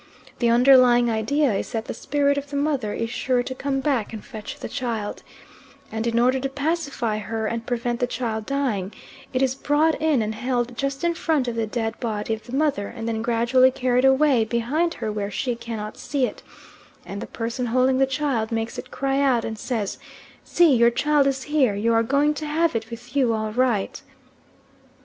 The 0.39 0.49
underlying 0.49 1.11
idea 1.11 1.53
is 1.53 1.73
that 1.73 1.85
the 1.85 1.93
spirit 1.93 2.35
of 2.35 2.49
the 2.49 2.55
mother 2.55 2.91
is 2.91 3.11
sure 3.11 3.43
to 3.43 3.53
come 3.53 3.81
back 3.81 4.13
and 4.13 4.25
fetch 4.25 4.57
the 4.57 4.67
child, 4.67 5.21
and 5.91 6.07
in 6.07 6.17
order 6.17 6.39
to 6.39 6.49
pacify 6.49 7.19
her 7.19 7.45
and 7.45 7.67
prevent 7.67 7.99
the 7.99 8.07
child 8.07 8.47
dying, 8.47 8.91
it 9.31 9.43
is 9.43 9.53
brought 9.53 9.93
in 10.01 10.23
and 10.23 10.33
held 10.33 10.75
just 10.75 11.03
in 11.03 11.13
front 11.13 11.47
of 11.47 11.53
the 11.55 11.67
dead 11.67 11.99
body 11.99 12.33
of 12.33 12.47
the 12.47 12.55
mother 12.55 12.87
and 12.87 13.07
then 13.07 13.21
gradually 13.21 13.69
carried 13.69 14.03
away 14.03 14.43
behind 14.43 14.95
her 14.95 15.11
where 15.11 15.29
she 15.29 15.53
cannot 15.53 15.97
see 15.99 16.25
it, 16.25 16.41
and 17.05 17.21
the 17.21 17.27
person 17.27 17.67
holding 17.67 17.99
the 17.99 18.07
child 18.07 18.51
makes 18.51 18.79
it 18.79 18.89
cry 18.89 19.19
out 19.19 19.45
and 19.45 19.59
says, 19.59 19.99
"See, 20.43 20.75
your 20.75 20.89
child 20.89 21.27
is 21.27 21.43
here, 21.43 21.75
you 21.75 21.93
are 21.93 22.01
going 22.01 22.33
to 22.41 22.47
have 22.47 22.75
it 22.75 22.89
with 22.89 23.15
you 23.15 23.33
all 23.33 23.51
right." 23.51 24.01